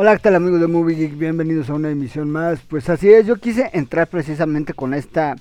[0.00, 1.18] Hola, ¿qué tal amigos de Movie Geek?
[1.18, 2.60] Bienvenidos a una emisión más.
[2.60, 5.34] Pues así es, yo quise entrar precisamente con esta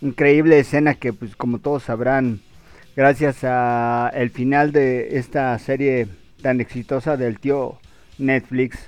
[0.00, 2.38] increíble escena que pues como todos sabrán,
[2.94, 6.06] gracias a el final de esta serie
[6.42, 7.80] tan exitosa del tío
[8.18, 8.78] Netflix,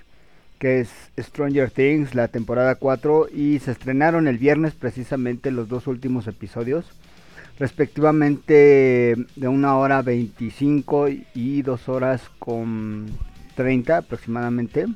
[0.61, 5.89] que es Stranger Things, la temporada 4, y se estrenaron el viernes precisamente los dos
[5.89, 6.85] últimos episodios,
[7.59, 13.09] respectivamente de una hora 25 y dos horas con
[13.61, 14.87] 30 aproximadamente.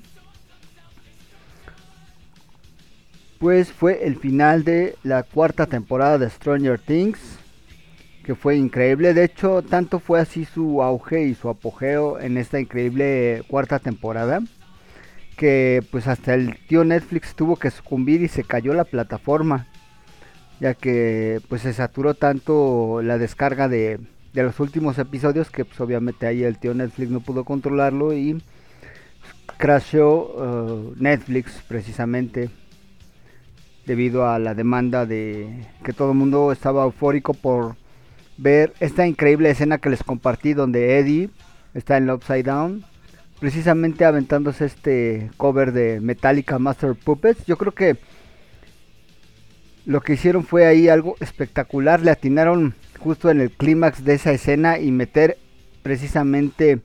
[3.38, 7.18] Pues fue el final de la cuarta temporada de Stranger Things.
[8.24, 9.12] que fue increíble.
[9.12, 14.40] De hecho, tanto fue así su auge y su apogeo en esta increíble cuarta temporada
[15.36, 19.66] que pues hasta el tío Netflix tuvo que sucumbir y se cayó la plataforma
[20.60, 23.98] ya que pues se saturó tanto la descarga de,
[24.32, 28.42] de los últimos episodios que pues obviamente ahí el tío Netflix no pudo controlarlo y
[29.56, 32.50] crashó uh, Netflix precisamente
[33.86, 37.76] debido a la demanda de que todo el mundo estaba eufórico por
[38.36, 41.30] ver esta increíble escena que les compartí donde Eddie
[41.74, 42.84] está en el Upside Down
[43.40, 47.44] precisamente aventándose este cover de Metallica Master Puppets.
[47.46, 47.98] Yo creo que
[49.84, 54.32] lo que hicieron fue ahí algo espectacular le atinaron justo en el clímax de esa
[54.32, 55.36] escena y meter
[55.82, 56.80] precisamente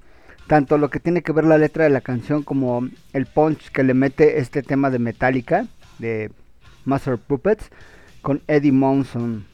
[0.50, 3.84] tanto lo que tiene que ver la letra de la canción como el punch que
[3.84, 5.68] le mete este tema de Metallica
[6.00, 6.32] de
[6.86, 7.70] Master Puppets
[8.24, 9.46] con Eddie Monson.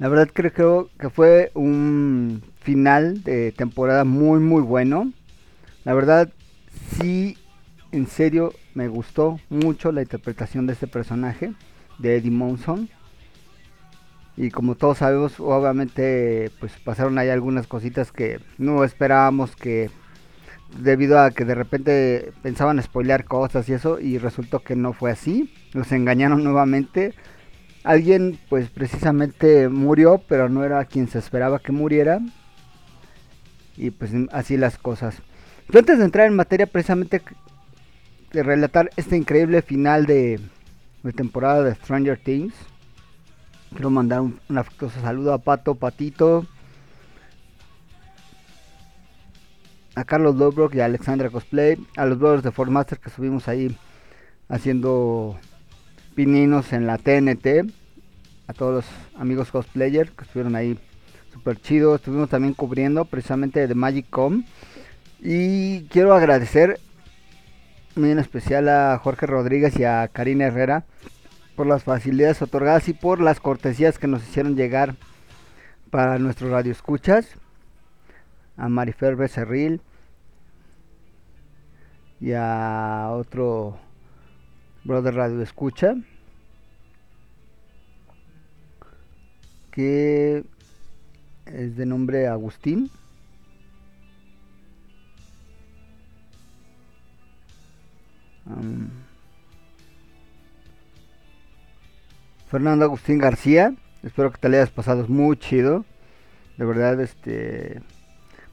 [0.00, 5.12] La verdad creo que fue un final de temporada muy muy bueno.
[5.84, 6.28] La verdad
[6.98, 7.38] sí,
[7.92, 11.52] en serio me gustó mucho la interpretación de este personaje
[12.00, 12.88] de Eddie Monson
[14.36, 19.90] y como todos sabemos obviamente pues pasaron ahí algunas cositas que no esperábamos que
[20.78, 25.10] debido a que de repente pensaban spoilear cosas y eso y resultó que no fue
[25.10, 25.52] así.
[25.74, 27.14] Nos engañaron nuevamente.
[27.84, 32.20] Alguien pues precisamente murió pero no era quien se esperaba que muriera.
[33.76, 35.16] Y pues así las cosas.
[35.66, 37.22] Pero antes de entrar en materia precisamente
[38.32, 40.40] de relatar este increíble final de,
[41.02, 42.54] de temporada de Stranger Things
[43.72, 46.46] Quiero mandar un, afectuoso saludo a Pato, Patito,
[49.94, 53.76] a Carlos Lobrock y a Alexandra Cosplay, a los brothers de Formaster que subimos ahí
[54.48, 55.38] haciendo
[56.14, 57.72] pininos en la TNT,
[58.46, 58.84] a todos los
[59.18, 60.78] amigos cosplayers que estuvieron ahí
[61.32, 64.44] super chido, estuvimos también cubriendo precisamente de Magic Com.
[65.20, 66.78] Y quiero agradecer
[67.94, 70.84] muy en especial a Jorge Rodríguez y a Karina Herrera
[71.56, 74.96] por las facilidades otorgadas y por las cortesías que nos hicieron llegar
[75.90, 77.28] para nuestros radioescuchas.
[78.56, 79.80] A Marifer Becerril
[82.20, 83.78] y a otro
[84.84, 85.94] brother radio escucha
[89.72, 90.44] que
[91.46, 92.90] es de nombre Agustín.
[102.52, 103.72] Fernando Agustín García.
[104.02, 105.86] Espero que te le hayas pasado muy chido.
[106.58, 107.80] De verdad, este.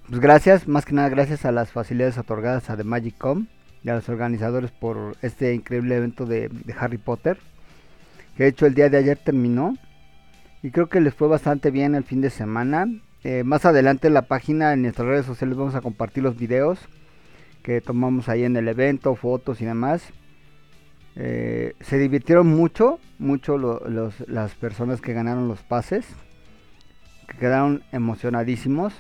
[0.07, 3.47] Pues gracias, más que nada gracias a las facilidades otorgadas a The Magic Com
[3.83, 7.39] y a los organizadores por este increíble evento de, de Harry Potter.
[8.37, 9.75] Que de hecho el día de ayer terminó.
[10.63, 12.87] Y creo que les fue bastante bien el fin de semana.
[13.25, 16.79] Eh, más adelante en la página, en nuestras redes sociales, vamos a compartir los videos
[17.63, 20.13] que tomamos ahí en el evento, fotos y demás.
[21.15, 26.05] Eh, se divirtieron mucho, mucho lo- los- las personas que ganaron los pases,
[27.27, 28.93] que quedaron emocionadísimos.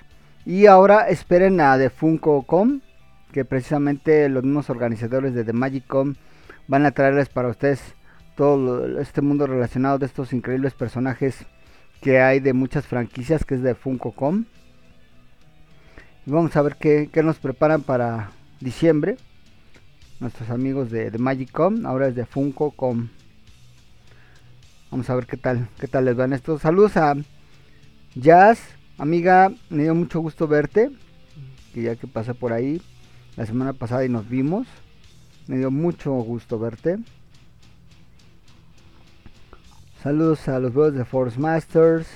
[0.45, 1.91] Y ahora esperen a The
[3.31, 6.15] que precisamente los mismos organizadores de The Magic Com
[6.67, 7.81] van a traerles para ustedes
[8.35, 11.45] todo este mundo relacionado de estos increíbles personajes
[12.01, 14.45] que hay de muchas franquicias, que es de Funko Com.
[16.25, 19.17] Y vamos a ver qué, qué nos preparan para diciembre
[20.19, 23.07] nuestros amigos de, Magicom, ahora es de Funko.com.
[24.91, 26.61] Vamos a ver qué tal, qué tal les van estos.
[26.61, 27.15] Saludos a
[28.15, 28.59] Jazz,
[28.97, 30.91] amiga, me dio mucho gusto verte,
[31.73, 32.81] que ya que pasé por ahí
[33.37, 34.67] la semana pasada y nos vimos,
[35.47, 36.97] me dio mucho gusto verte.
[40.03, 42.07] Saludos a los brothers de Force Masters.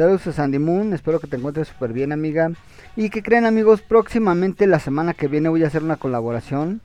[0.00, 2.50] Saludos a Sandy Moon, espero que te encuentres súper bien amiga.
[2.96, 6.80] Y que creen amigos, próximamente la semana que viene voy a hacer una colaboración.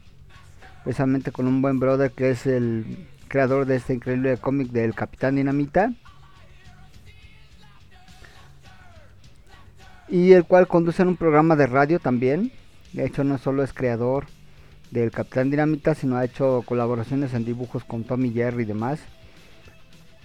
[0.84, 5.38] Precisamente con un buen brother que es el creador de este increíble cómic del Capitán
[5.38, 5.94] Dinamita.
[10.10, 12.52] Y el cual conduce en un programa de radio también.
[12.92, 14.26] De hecho no solo es creador
[14.92, 19.00] del Capitán Dinamita, sino ha hecho colaboraciones en dibujos con Tommy Jerry y demás.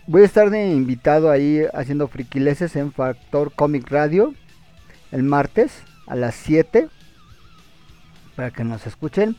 [0.06, 4.34] Voy a estar de invitado ahí haciendo friquileses en Factor Comic Radio
[5.12, 6.88] el martes a las 7
[8.34, 9.36] para que nos escuchen.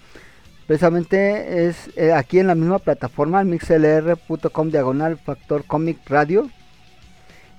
[0.68, 6.50] Precisamente es eh, aquí en la misma plataforma, mixlr.com diagonal Factor Comic Radio.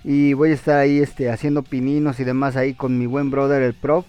[0.04, 3.62] Y voy a estar ahí este, haciendo pininos y demás ahí con mi buen brother
[3.62, 4.06] el prof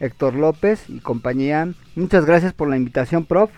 [0.00, 1.72] Héctor López y compañía.
[1.94, 3.50] Muchas gracias por la invitación, prof.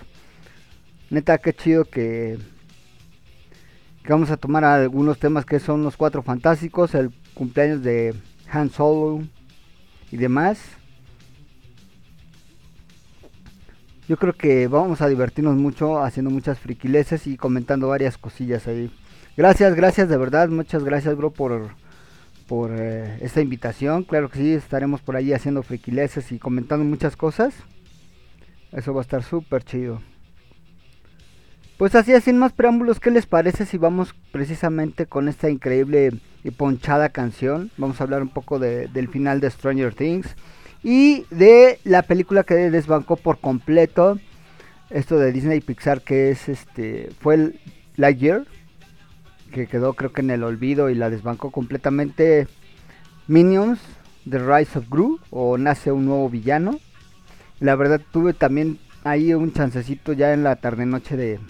[1.11, 2.39] Neta, qué chido que
[4.05, 8.15] que vamos a tomar algunos temas que son los cuatro fantásticos, el cumpleaños de
[8.51, 9.23] Han Solo
[10.13, 10.61] y demás.
[14.07, 18.95] Yo creo que vamos a divertirnos mucho haciendo muchas friquileces y comentando varias cosillas ahí.
[19.39, 21.71] Gracias, gracias de verdad, muchas gracias bro por,
[22.47, 24.05] por eh, esta invitación.
[24.05, 27.55] Claro que sí, estaremos por ahí haciendo friquileces y comentando muchas cosas.
[28.71, 30.03] Eso va a estar súper chido.
[31.77, 36.13] Pues así, sin más preámbulos, ¿qué les parece si vamos precisamente con esta increíble
[36.45, 37.73] y ponchada canción?
[37.79, 40.37] Vamos a hablar un poco del final de Stranger Things
[40.85, 44.21] y de la película que desbancó por completo
[44.91, 47.61] esto de Disney Pixar que es este fue el
[47.97, 48.45] Lightyear
[49.51, 52.47] que quedó creo que en el olvido y la desbancó completamente
[53.27, 53.81] Minions
[54.29, 56.79] The Rise of Gru o Nace un nuevo villano.
[57.61, 61.41] La verdad tuve también ahí un chancecito ya en la tarde noche de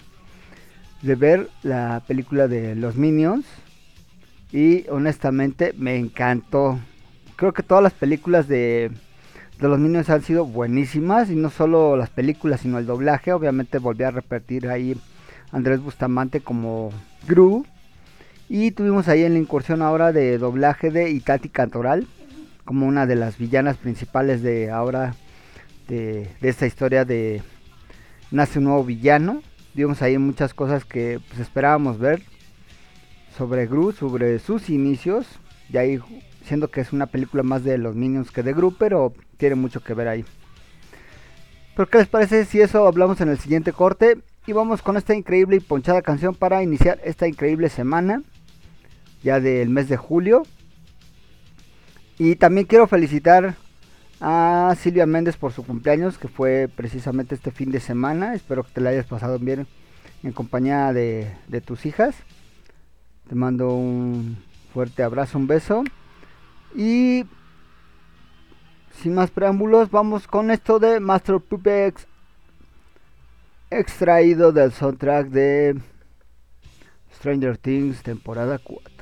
[1.01, 3.45] de ver la película de los Minions
[4.51, 6.79] y honestamente me encantó.
[7.35, 8.91] Creo que todas las películas de,
[9.59, 13.33] los Minions han sido buenísimas y no solo las películas sino el doblaje.
[13.33, 14.97] Obviamente volví a repetir ahí
[15.51, 16.91] Andrés Bustamante como
[17.27, 17.65] Gru
[18.47, 22.07] y tuvimos ahí en la incursión ahora de doblaje de Itati Cantoral
[22.63, 25.15] como una de las villanas principales de ahora
[25.87, 27.43] de, de esta historia de
[28.31, 29.43] Nace un nuevo villano
[29.75, 32.23] vimos ahí muchas cosas que pues, esperábamos ver
[33.37, 35.27] sobre Gru, sobre sus inicios,
[35.69, 35.99] y ahí
[36.45, 39.83] siendo que es una película más de los Minions que de Gru, pero tiene mucho
[39.83, 40.25] que ver ahí.
[41.75, 44.17] Pero ¿qué les parece si eso hablamos en el siguiente corte?
[44.47, 48.23] Y vamos con esta increíble y ponchada canción para iniciar esta increíble semana,
[49.23, 50.43] ya del mes de julio.
[52.17, 53.55] Y también quiero felicitar
[54.19, 58.33] a Silvia Méndez por su cumpleaños, que fue precisamente este fin de semana.
[58.33, 59.67] Espero que te la hayas pasado bien
[60.23, 62.15] en compañía de, tus hijas.
[63.27, 64.37] Te mando un
[64.73, 65.83] fuerte abrazo, un beso.
[66.75, 67.25] Y
[69.01, 72.07] sin más preámbulos, vamos con esto de Master Puppets
[73.69, 75.81] extraído del soundtrack de
[77.13, 78.94] Stranger Things temporada 4.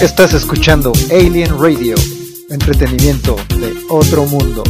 [0.00, 1.94] Estás escuchando Alien Radio,
[2.48, 4.64] entretenimiento de otro mundo.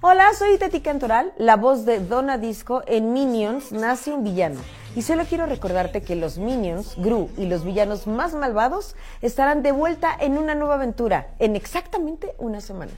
[0.00, 4.60] Hola, soy Tati Cantoral, la voz de Donna Disco en Minions Nace un Villano.
[4.94, 9.72] Y solo quiero recordarte que los Minions, Gru y los villanos más malvados estarán de
[9.72, 12.92] vuelta en una nueva aventura en exactamente una semana.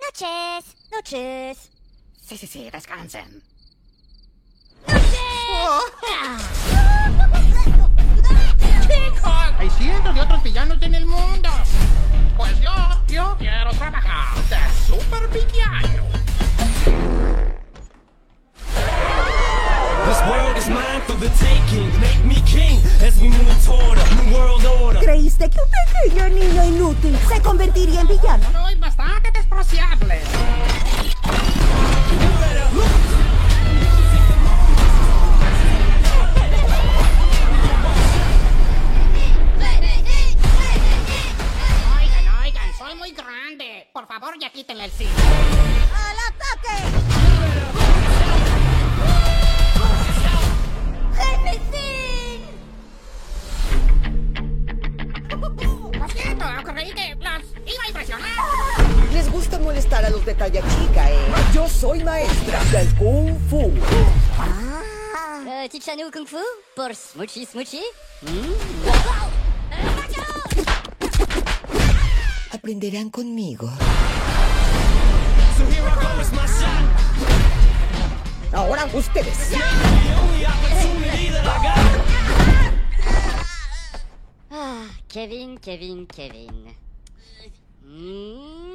[0.00, 1.70] Noches, noches.
[2.26, 3.42] Sí, sí, sí, descansen.
[9.58, 11.48] Hay cientos de otros villanos en el mundo.
[12.36, 12.72] Pues yo,
[13.08, 16.25] yo quiero trabajar de super villano.
[25.00, 28.44] ¿Creíste que un pequeño niño inútil se convertiría en villano?
[28.52, 30.20] Soy bastante despreciable.
[41.98, 43.88] Oigan, oigan, soy muy grande.
[43.92, 45.75] Por favor, ya quítenle el cine.
[65.96, 66.36] Tichano Kung Fu
[66.74, 67.80] Por Smoochie Smoochie
[72.52, 73.70] Aprenderán conmigo.
[78.52, 79.52] Ahora ustedes.
[84.50, 86.76] Ah, Kevin, Kevin, Kevin.
[87.82, 88.66] Hmm.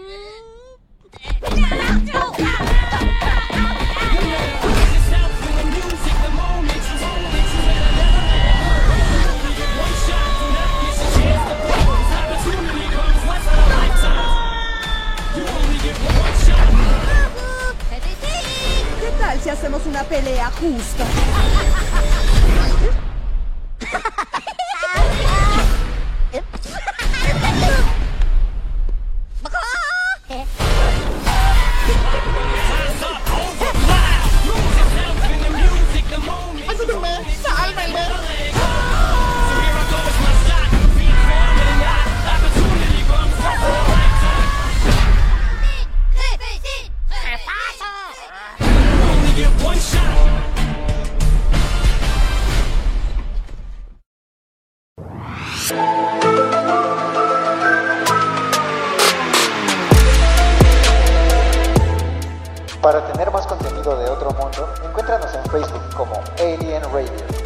[19.41, 21.05] Si hacemos una pelea justa?
[37.43, 38.20] ¡Sálvenme!
[62.81, 67.40] Para tener más contenido de otro mundo, encuéntranos en Facebook como Alien Radio.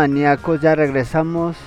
[0.00, 1.58] Maníacos, ya regresamos.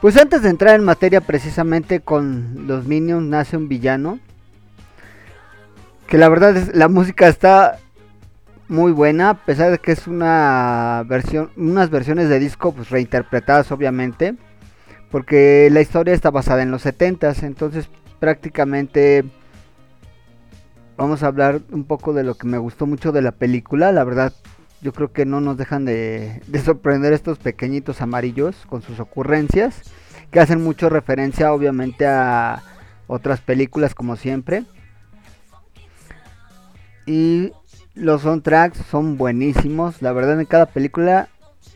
[0.00, 4.18] Pues antes de entrar en materia precisamente con los Minions nace un villano.
[6.06, 7.78] Que la verdad es la música está
[8.68, 13.70] muy buena, a pesar de que es una versión, unas versiones de disco pues reinterpretadas
[13.70, 14.34] obviamente,
[15.10, 19.24] porque la historia está basada en los 70s, entonces prácticamente
[20.96, 24.04] vamos a hablar un poco de lo que me gustó mucho de la película, la
[24.04, 24.32] verdad
[24.82, 29.82] yo creo que no nos dejan de, de sorprender estos pequeñitos amarillos con sus ocurrencias,
[30.30, 32.62] que hacen mucho referencia obviamente a
[33.06, 34.64] otras películas como siempre.
[37.06, 37.52] Y
[37.94, 41.28] los soundtracks son buenísimos, la verdad en cada película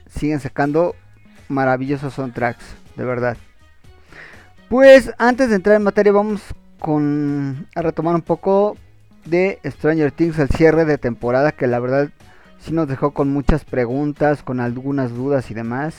[0.09, 0.95] siguen sacando
[1.49, 2.65] maravillosos soundtracks,
[2.97, 3.37] de verdad.
[4.69, 6.43] Pues antes de entrar en materia vamos
[6.81, 8.77] con a retomar un poco
[9.25, 12.11] de Stranger Things, el cierre de temporada que la verdad
[12.67, 15.95] sí nos dejó con muchas preguntas, con algunas dudas y demás.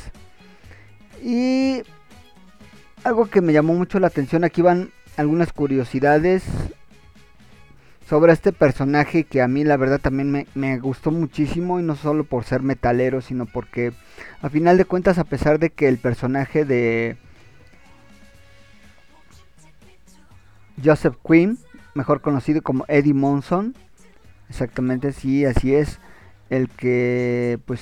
[1.23, 1.81] Y
[3.05, 6.43] algo que me llamó mucho la atención, aquí van algunas curiosidades
[8.07, 11.95] sobre este personaje que a mí la verdad también me, me, gustó muchísimo y no
[11.95, 13.93] solo por ser metalero, sino porque
[14.41, 17.17] a final de cuentas a pesar de que el personaje de
[20.83, 21.57] Joseph Quinn,
[21.95, 23.73] mejor conocido como Eddie Monson,
[24.49, 25.99] exactamente sí, así es,
[26.49, 27.81] el que pues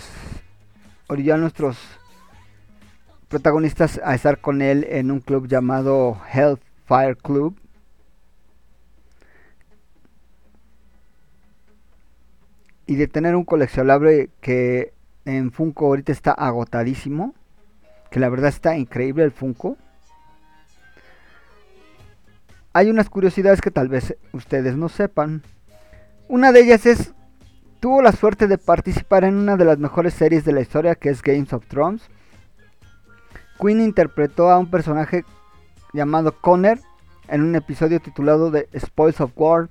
[1.07, 1.77] orilló a nuestros
[3.27, 7.57] protagonistas a estar con él en un club llamado Hellfire Club
[12.87, 14.93] y de tener un coleccionable que
[15.25, 17.33] en Funko ahorita está agotadísimo.
[18.11, 19.77] Que la verdad está increíble el Funko.
[22.73, 25.41] Hay unas curiosidades que tal vez ustedes no sepan.
[26.27, 27.13] Una de ellas es,
[27.79, 31.09] tuvo la suerte de participar en una de las mejores series de la historia que
[31.09, 32.03] es Games of Thrones.
[33.59, 35.23] Queen interpretó a un personaje
[35.93, 36.79] llamado Connor
[37.27, 39.69] en un episodio titulado The Spoils of War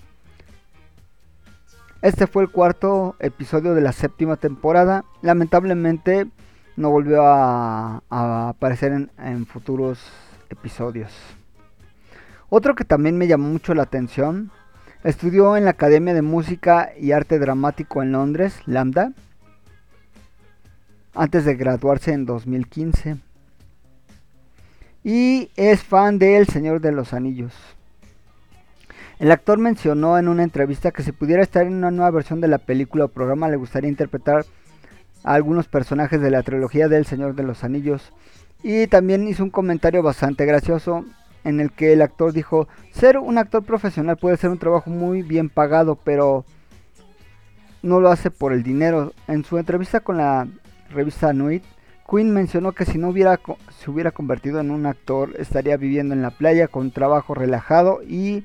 [2.04, 5.06] este fue el cuarto episodio de la séptima temporada.
[5.22, 6.26] Lamentablemente
[6.76, 10.12] no volvió a, a aparecer en, en, futuros
[10.50, 11.10] episodios.
[12.50, 14.50] Otro que también me llamó mucho la atención.
[15.04, 19.12] Estudió en la Academia de Música y Arte Dramático en Londres, Lambda,
[21.14, 23.18] antes de graduarse en 2015.
[25.04, 27.52] Y es fan de El Señor de los Anillos.
[29.18, 32.48] El actor mencionó en una entrevista que si pudiera estar en una nueva versión de
[32.48, 34.46] la película o programa le gustaría interpretar
[35.22, 38.10] a algunos personajes de la trilogía del Señor de los Anillos.
[38.62, 41.04] Y también hizo un comentario bastante gracioso
[41.44, 45.22] en el que el actor dijo, ser un actor profesional puede ser un trabajo muy
[45.22, 46.44] bien pagado, pero
[47.82, 49.12] no lo hace por el dinero.
[49.28, 50.48] En su entrevista con la
[50.90, 51.62] revista Nuit,
[52.10, 53.38] Quinn mencionó que si no hubiera
[53.78, 58.44] se hubiera convertido en un actor, estaría viviendo en la playa con trabajo relajado y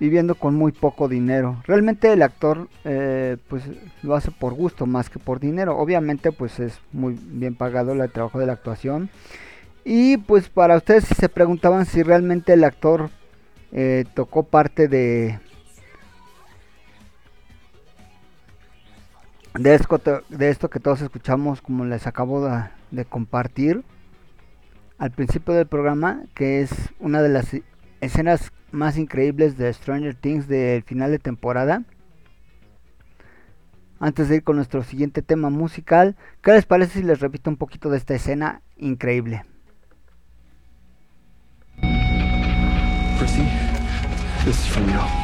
[0.00, 1.62] viviendo con muy poco dinero.
[1.66, 3.64] Realmente el actor eh, pues
[4.02, 5.78] lo hace por gusto más que por dinero.
[5.78, 9.08] Obviamente pues es muy bien pagado el trabajo de la actuación.
[9.84, 13.10] Y pues para ustedes si se preguntaban si realmente el actor
[13.72, 15.38] eh, tocó parte de
[19.58, 19.74] de
[20.48, 22.48] esto, que todos escuchamos como les acabo
[22.90, 23.84] de compartir
[24.98, 27.54] al principio del programa que es una de las
[28.00, 31.84] escenas más increíbles de Stranger Things del final de temporada.
[34.00, 37.56] Antes de ir con nuestro siguiente tema musical, ¿qué les parece si les repito un
[37.56, 39.44] poquito de esta escena increíble?
[44.44, 45.23] This is from you.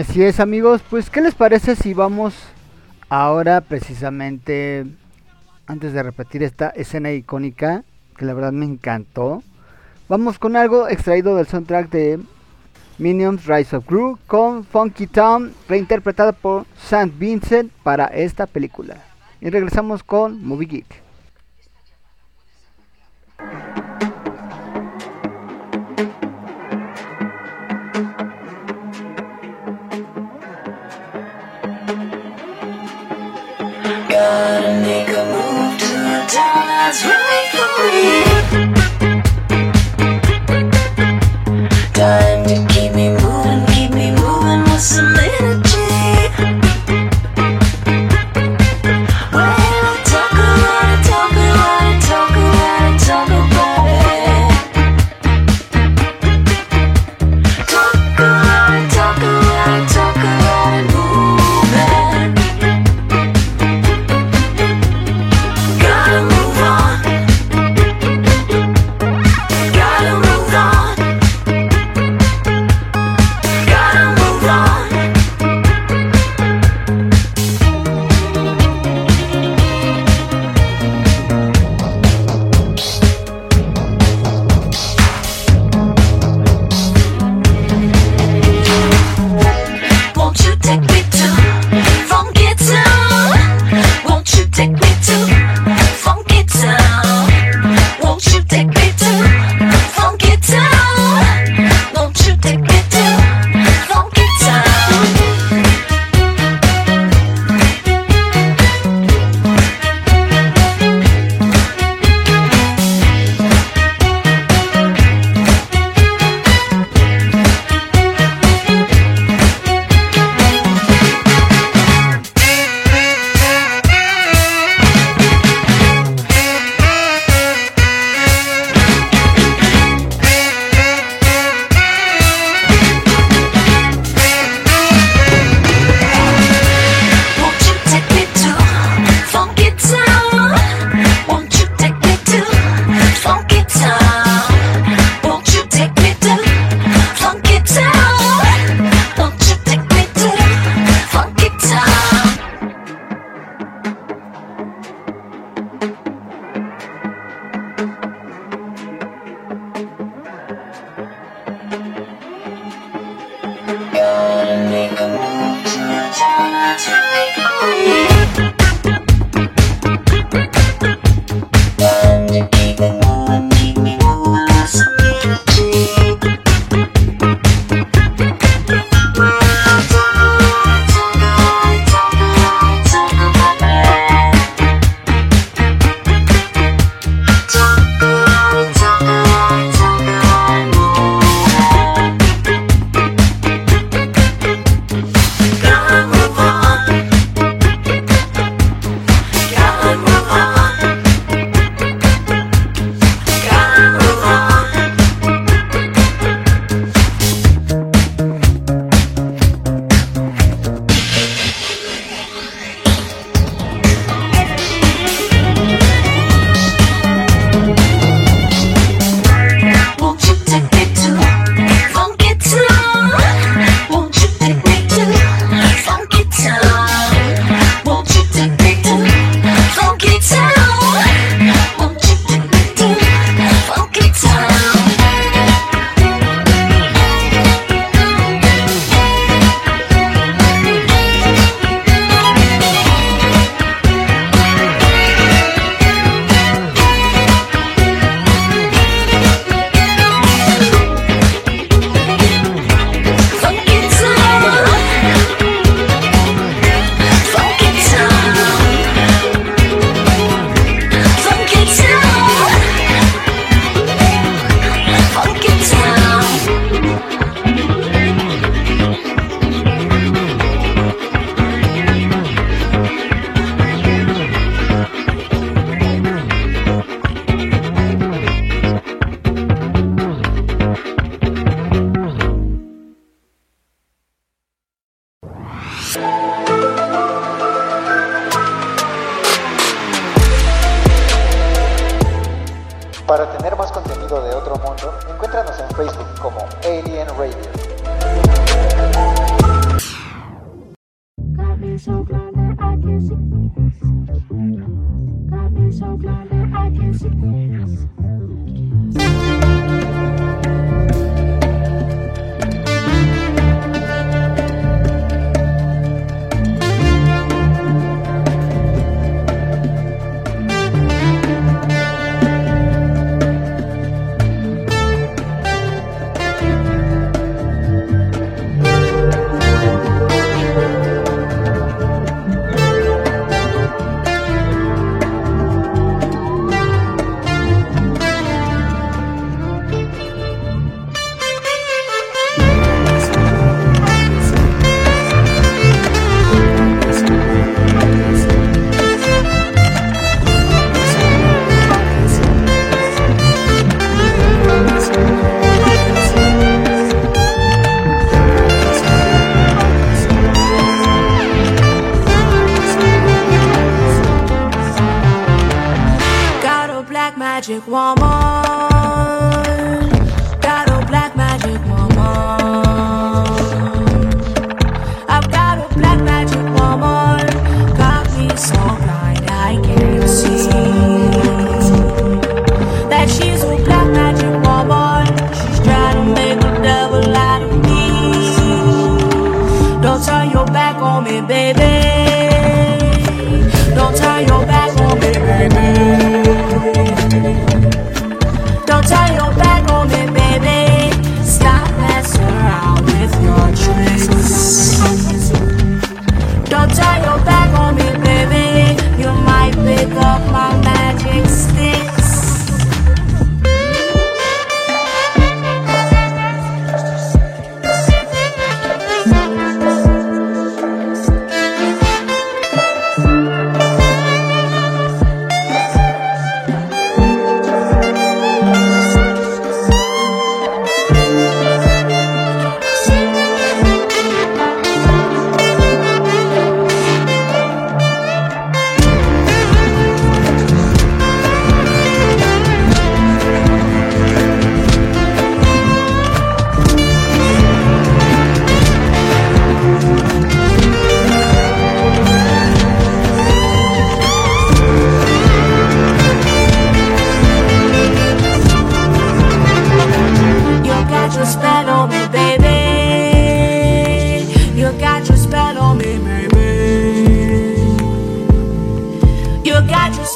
[0.00, 2.34] Así es amigos, pues ¿qué les parece si vamos
[3.10, 4.86] ahora precisamente,
[5.66, 7.84] antes de repetir esta escena icónica,
[8.16, 9.42] que la verdad me encantó,
[10.08, 12.18] vamos con algo extraído del soundtrack de
[12.96, 17.12] Minions Rise of Gru con Funky Town, reinterpretado por St.
[17.18, 19.04] Vincent para esta película.
[19.42, 21.09] Y regresamos con Movie Geek.
[34.20, 35.88] gotta make a move to
[36.36, 38.08] town that's right for me.
[41.94, 42.89] Time to keep.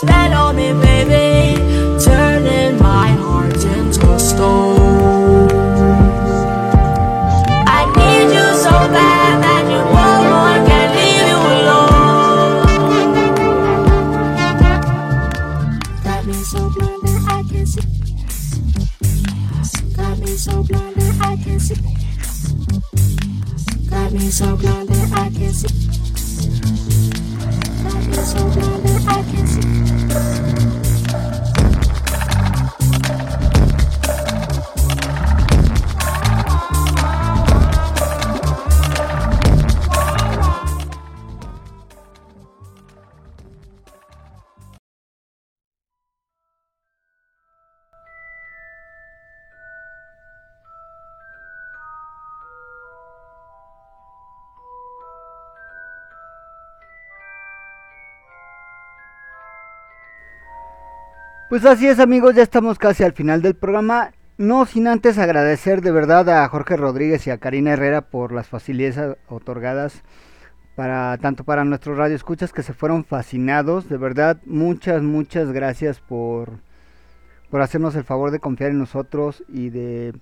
[0.07, 0.84] that all me
[61.55, 64.11] Pues así es amigos, ya estamos casi al final del programa.
[64.39, 68.49] No sin antes agradecer de verdad a Jorge Rodríguez y a Karina Herrera por las
[68.49, 70.03] facilidades otorgadas
[70.75, 73.89] para tanto para nuestros radioescuchas que se fueron fascinados.
[73.89, 76.59] De verdad, muchas, muchas gracias por,
[77.51, 80.13] por hacernos el favor de confiar en nosotros y de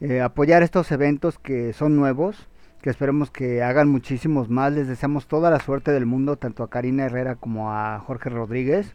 [0.00, 2.46] eh, apoyar estos eventos que son nuevos,
[2.80, 4.72] que esperemos que hagan muchísimos más.
[4.72, 8.94] Les deseamos toda la suerte del mundo, tanto a Karina Herrera como a Jorge Rodríguez.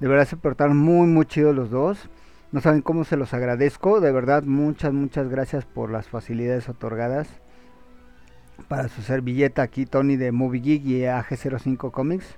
[0.00, 2.08] De verdad se portaron muy, muy chidos los dos.
[2.52, 4.00] No saben cómo se los agradezco.
[4.00, 7.28] De verdad, muchas, muchas gracias por las facilidades otorgadas.
[8.68, 12.36] Para su servilleta aquí, Tony de Movie Geek y AG05 Comics.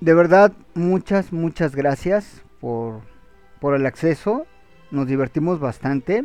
[0.00, 3.00] De verdad, muchas, muchas gracias por,
[3.60, 4.46] por el acceso.
[4.90, 6.24] Nos divertimos bastante.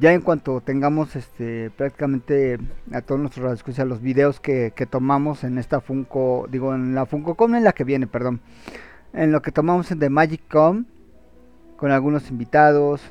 [0.00, 2.58] Ya en cuanto tengamos este prácticamente
[2.92, 7.04] a todos nuestros radioescuchas los videos que, que tomamos en esta Funko, digo en la
[7.04, 8.40] Funko Com en la que viene, perdón.
[9.12, 10.84] En lo que tomamos en The Magic Com
[11.76, 13.02] con algunos invitados,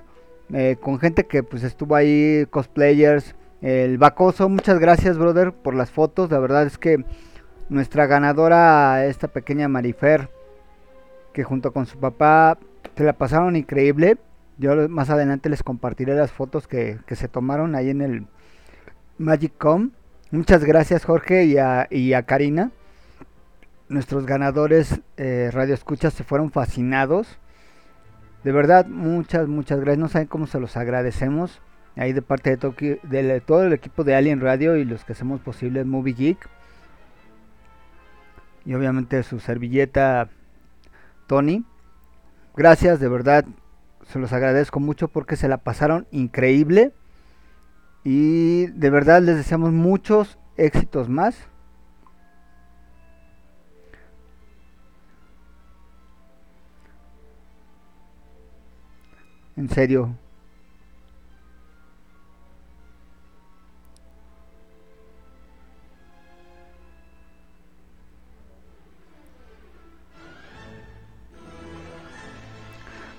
[0.54, 5.92] eh, con gente que pues estuvo ahí, cosplayers, el Bacoso, muchas gracias brother por las
[5.92, 7.04] fotos, la verdad es que
[7.70, 10.30] nuestra ganadora, esta pequeña Marifer,
[11.34, 12.58] que junto con su papá
[12.96, 14.18] se la pasaron increíble,
[14.58, 18.28] Yo más adelante les compartiré las fotos que, que se tomaron ahí en el
[19.18, 19.92] Magic Com.
[20.32, 22.72] Muchas gracias Jorge y a, y a Karina.
[23.88, 27.38] Nuestros ganadores eh, Radio Escuchas se fueron fascinados.
[28.44, 30.00] De verdad, muchas, muchas gracias.
[30.00, 31.62] No saben cómo se los agradecemos.
[31.96, 35.40] Ahí de parte de, de todo el equipo de Alien Radio y los que hacemos
[35.42, 36.50] posible Movie Geek.
[38.66, 40.30] Y obviamente su servilleta
[41.28, 41.64] Tony.
[42.56, 43.46] Gracias, de verdad.
[44.08, 46.94] Se los agradezco mucho porque se la pasaron increíble.
[48.04, 51.36] Y de verdad les deseamos muchos éxitos más.
[59.58, 60.16] En serio.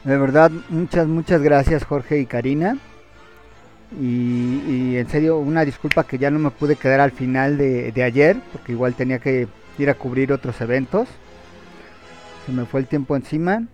[0.08, 2.78] De verdad, muchas, muchas gracias Jorge y Karina.
[4.00, 8.02] Y, en serio, una disculpa que ya no me pude quedar al final de, de
[8.02, 9.48] ayer, porque igual tenía que
[9.78, 11.10] ir a cubrir otros eventos.
[12.46, 13.64] Se me fue el tiempo encima.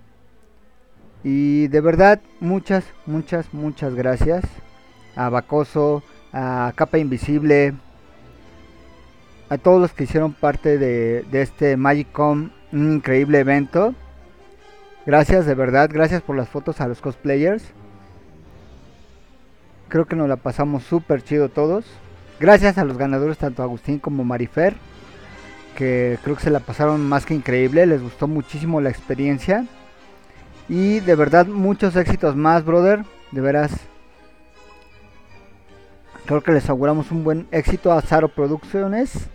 [1.23, 4.43] Y de verdad, muchas, muchas, muchas gracias
[5.15, 7.75] a Bacoso, a Capa Invisible,
[9.51, 13.95] a todos los que hicieron parte de, de este Magicom, un increíble evento.
[15.07, 17.65] Gracias, de verdad, gracias por las fotos a los cosplayers.
[19.89, 21.85] Creo que nos la pasamos súper chido todos.
[22.41, 24.75] Gracias a los ganadores, tanto Agustín como Marifer,
[25.77, 29.67] que creo que se la pasaron más que increíble, les gustó muchísimo la experiencia.
[30.69, 33.05] Y de verdad, muchos éxitos más, brother.
[33.31, 33.73] De veras.
[36.25, 39.29] Creo que les auguramos un buen éxito a Zaro Producciones.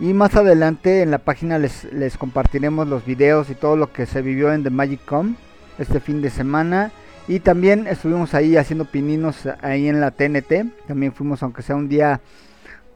[0.00, 4.06] Y más adelante en la página les, les compartiremos los videos y todo lo que
[4.06, 5.36] se vivió en The Magic Com
[5.78, 6.90] este fin de semana.
[7.28, 10.86] Y también estuvimos ahí haciendo pininos ahí en la TNT.
[10.88, 12.20] También fuimos, aunque sea un día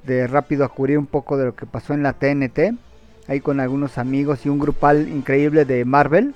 [0.05, 2.75] de rápido, a cubrir un poco de lo que pasó en la TNT.
[3.29, 6.35] Ahí con algunos amigos y un grupal increíble de Marvel.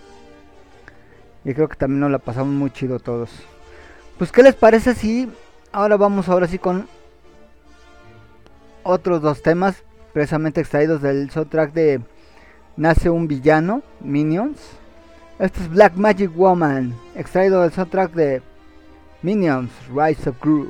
[1.44, 3.30] Y creo que también nos la pasamos muy chido todos.
[4.18, 5.28] Pues, ¿qué les parece si
[5.72, 6.86] ahora vamos ahora sí con
[8.82, 9.82] otros dos temas
[10.12, 12.00] precisamente extraídos del soundtrack de
[12.76, 14.58] Nace un villano, Minions.
[15.38, 18.42] Este es Black Magic Woman, extraído del soundtrack de
[19.22, 20.68] Minions, Rise of Gru.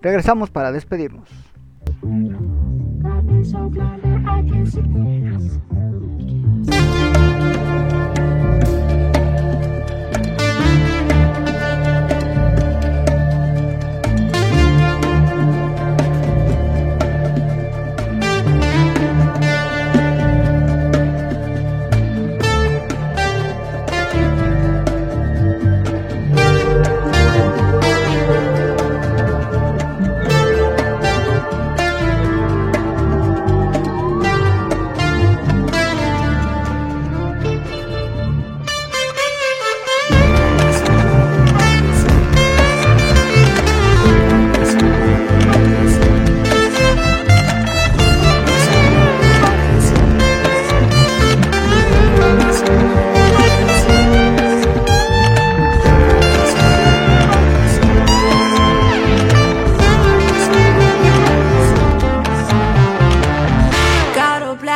[0.00, 1.28] Regresamos para despedirnos.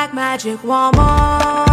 [0.02, 1.71] Black magic woman.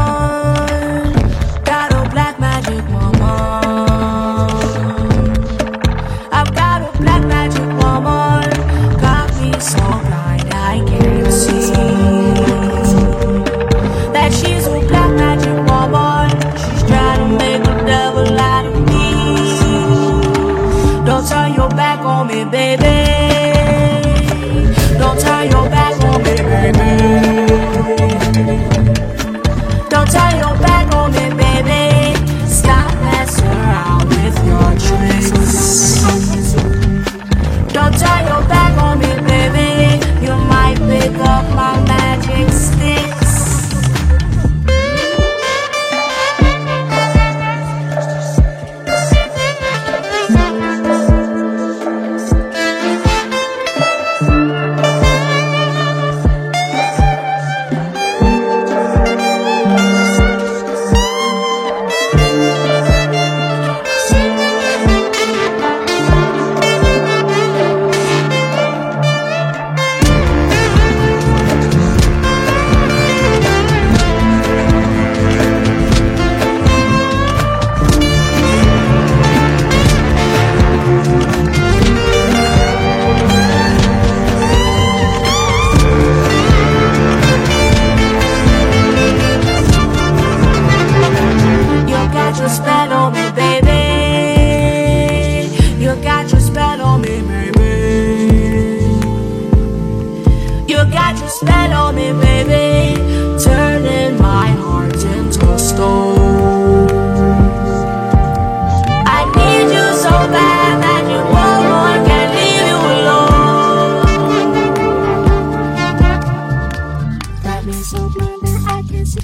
[118.80, 119.20] I can't see.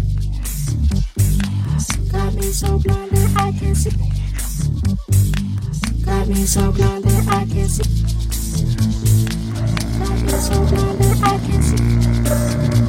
[2.12, 3.90] Got me so blind that I can't see.
[6.04, 7.84] Got me so blind that I can't see.
[9.98, 12.85] Got me so blind that I can't see.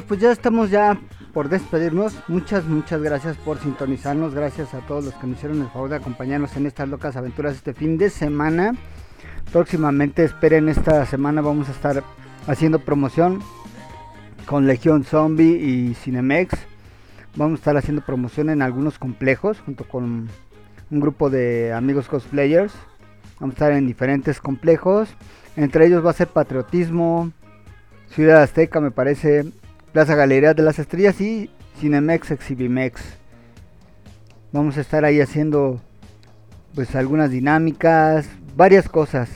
[0.00, 0.98] Pues ya estamos ya
[1.34, 2.14] por despedirnos.
[2.26, 4.34] Muchas, muchas gracias por sintonizarnos.
[4.34, 7.56] Gracias a todos los que nos hicieron el favor de acompañarnos en estas locas aventuras
[7.56, 8.74] este fin de semana.
[9.52, 12.02] Próximamente, esperen, esta semana vamos a estar
[12.46, 13.40] haciendo promoción
[14.46, 16.54] con Legión Zombie y Cinemex.
[17.36, 20.30] Vamos a estar haciendo promoción en algunos complejos junto con
[20.90, 22.72] un grupo de amigos cosplayers.
[23.40, 25.10] Vamos a estar en diferentes complejos.
[25.56, 27.30] Entre ellos va a ser Patriotismo,
[28.08, 29.52] Ciudad Azteca, me parece,
[29.92, 33.02] Plaza Galería de las Estrellas y Cinemex Exhibimex.
[34.50, 35.82] Vamos a estar ahí haciendo
[36.74, 38.26] pues algunas dinámicas,
[38.56, 39.28] varias cosas.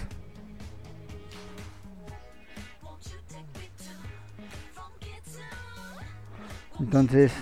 [6.80, 7.32] Entonces,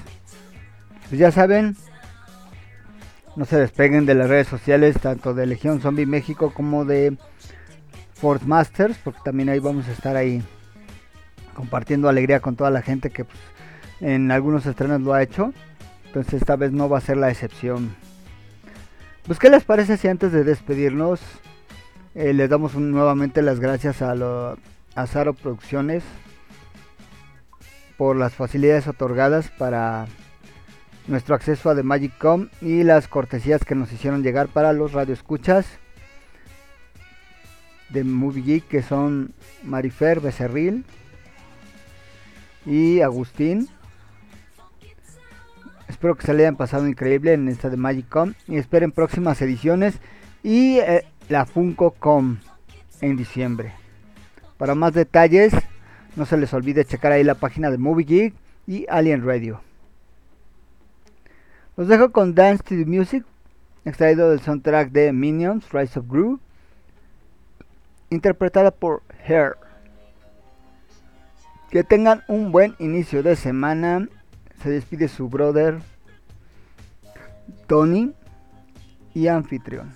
[1.08, 1.76] pues ya saben,
[3.36, 7.16] no se despeguen de las redes sociales, tanto de Legión Zombie México como de
[8.14, 10.42] Force Masters, porque también ahí vamos a estar ahí
[11.55, 13.38] compartiendo alegría con toda la gente que pues,
[14.00, 15.52] en algunos estrenos lo ha hecho.
[16.07, 17.94] Entonces esta vez no va a ser la excepción.
[19.26, 21.20] Pues qué les parece si antes de despedirnos
[22.14, 24.57] eh, les damos nuevamente las gracias a, lo,
[25.07, 26.05] Zaro Producciones
[27.96, 30.07] por las facilidades otorgadas para
[31.09, 34.92] nuestro acceso a The Magic Com y las cortesías que nos hicieron llegar para los
[34.92, 35.66] radioescuchas
[37.88, 39.32] de Movie Geek que son
[39.62, 40.84] Marifer Becerril
[42.66, 43.68] y Agustín.
[45.88, 49.40] Espero que se le hayan pasado increíble en esta de Magic Com y esperen próximas
[49.42, 49.94] ediciones
[50.42, 52.38] y eh, la Funko Com
[53.00, 53.72] en diciembre.
[54.56, 55.52] Para más detalles,
[56.16, 58.34] no se les olvide checar ahí la página de Movie Geek
[58.66, 59.60] y Alien Radio.
[61.76, 63.24] Los dejo con Dance to the Music,
[63.84, 66.38] extraído del soundtrack de Minions, Rise of Gru,
[68.10, 69.56] interpretada por Hair.
[71.75, 74.09] Que tengan un buen inicio de semana.
[74.62, 75.81] Se despide su brother
[77.66, 78.12] Tony
[79.12, 79.93] y anfitrión.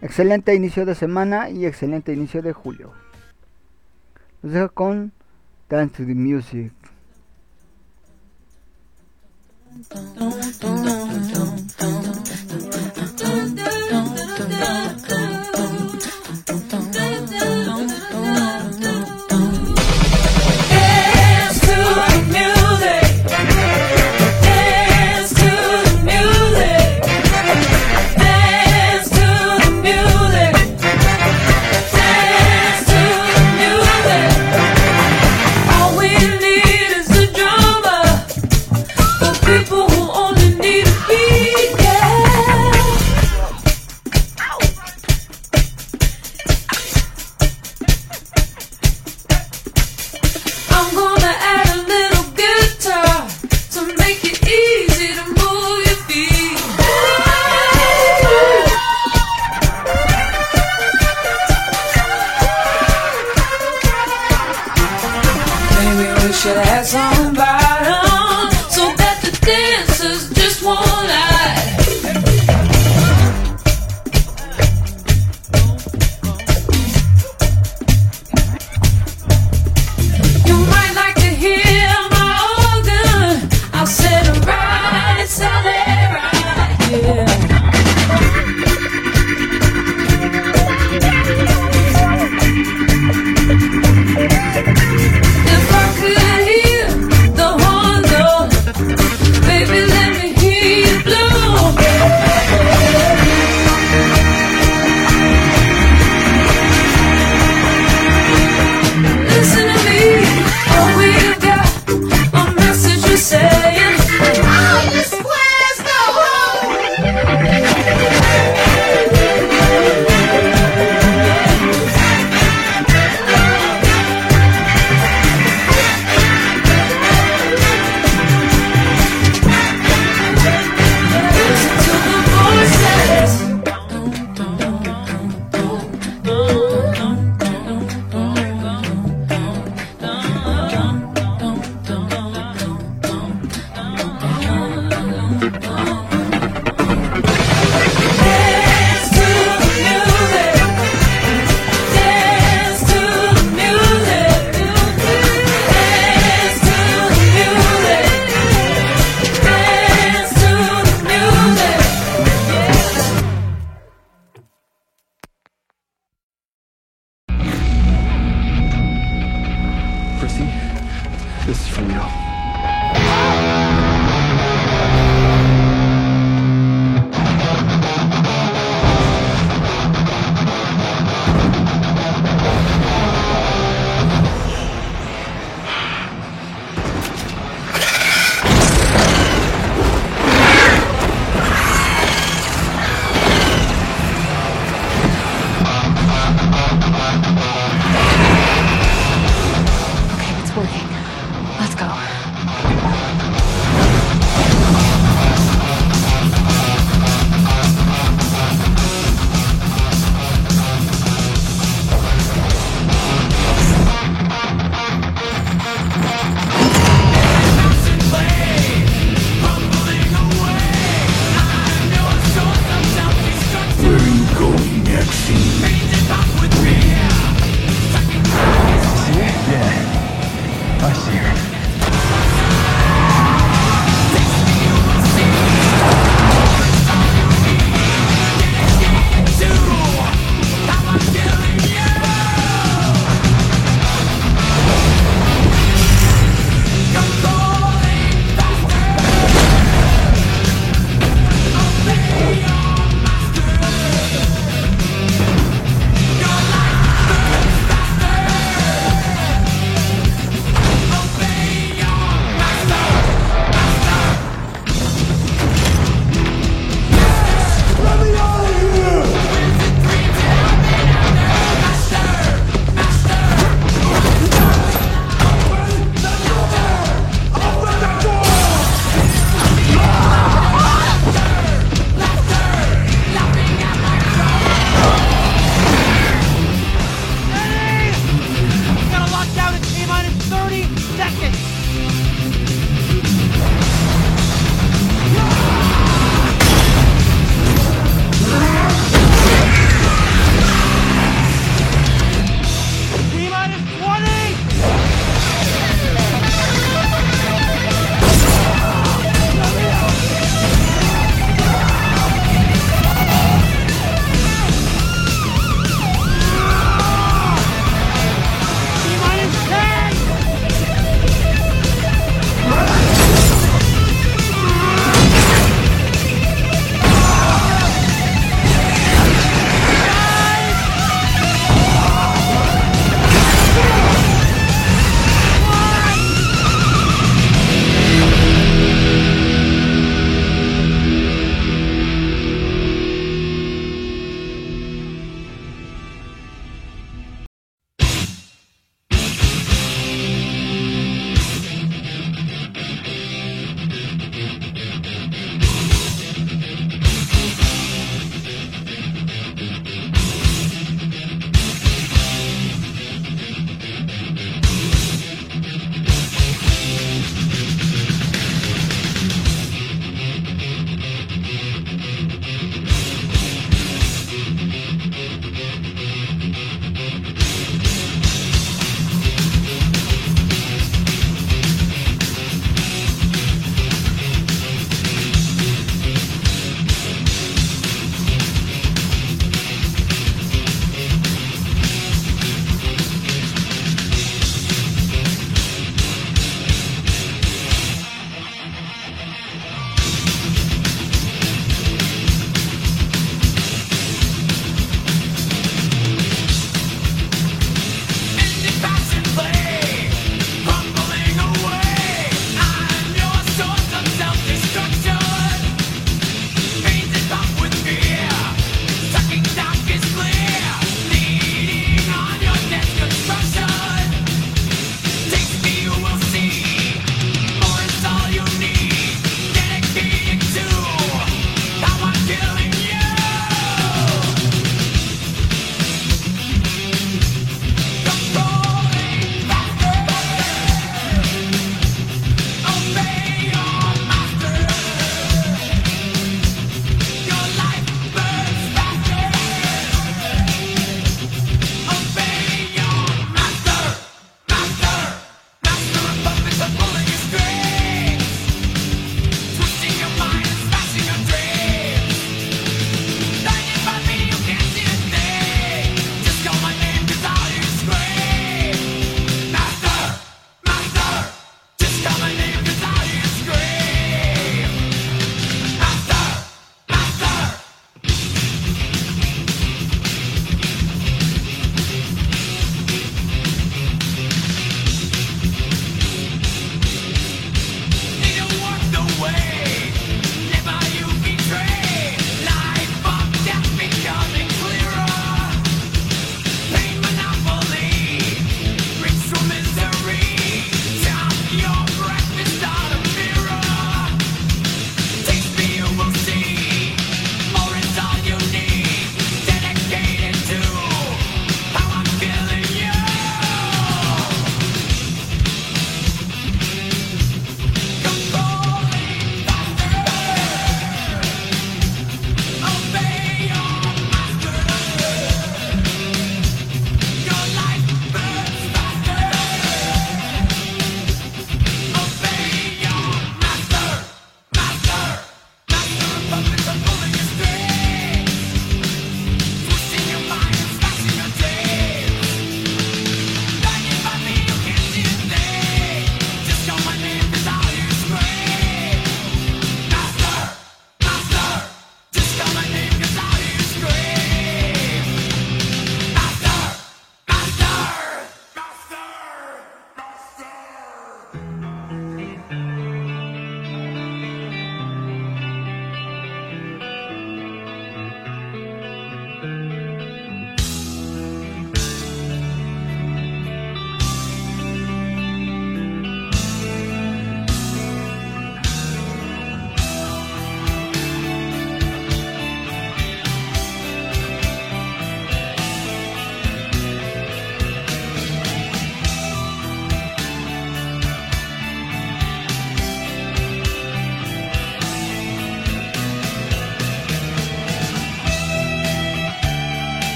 [0.00, 2.92] Excelente inicio de semana y excelente inicio de julio.
[4.42, 5.12] Los dejo con
[5.68, 6.72] Dance to the Music.